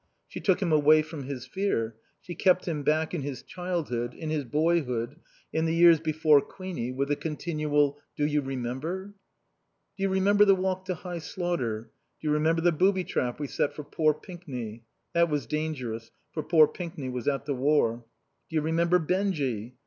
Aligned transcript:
She 0.27 0.39
took 0.39 0.59
him 0.63 0.71
away 0.71 1.03
from 1.03 1.25
his 1.25 1.45
fear; 1.45 1.95
she 2.19 2.33
kept 2.33 2.67
him 2.67 2.81
back 2.81 3.13
in 3.13 3.21
his 3.21 3.43
childhood, 3.43 4.15
in 4.15 4.31
his 4.31 4.43
boyhood, 4.45 5.17
in 5.53 5.65
the 5.65 5.75
years 5.75 5.99
before 5.99 6.41
Queenie, 6.41 6.91
with 6.91 7.11
a 7.11 7.15
continual, 7.15 7.99
"Do 8.15 8.25
you 8.25 8.41
remember?" 8.41 9.13
"Do 9.97 10.01
you 10.01 10.09
remember 10.09 10.43
the 10.43 10.55
walk 10.55 10.85
to 10.85 10.95
High 10.95 11.19
Slaughter?" 11.19 11.91
"Do 12.19 12.27
you 12.27 12.31
remember 12.31 12.61
the 12.63 12.71
booby 12.71 13.03
trap 13.03 13.39
we 13.39 13.45
set 13.45 13.75
for 13.75 13.83
poor 13.83 14.15
Pinkney?" 14.15 14.85
That 15.13 15.29
was 15.29 15.45
dangerous, 15.45 16.09
for 16.31 16.41
poor 16.41 16.67
Pinkney 16.67 17.09
was 17.09 17.27
at 17.27 17.45
the 17.45 17.53
War. 17.53 18.03
"Do 18.49 18.55
you 18.55 18.63
remember 18.63 18.97
Benjy?" 18.97 19.75